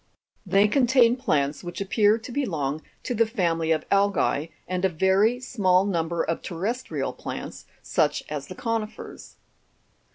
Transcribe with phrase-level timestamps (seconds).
[0.47, 5.39] They contain plants which appear to belong to the family of algae, and a very
[5.39, 9.35] small number of terrestrial plants, such as the co'nifers.